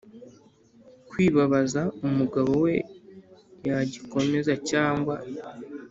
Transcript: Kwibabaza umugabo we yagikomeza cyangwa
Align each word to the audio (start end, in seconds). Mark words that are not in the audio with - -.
Kwibabaza 1.09 1.81
umugabo 2.07 2.51
we 2.63 2.73
yagikomeza 3.67 4.53
cyangwa 4.69 5.15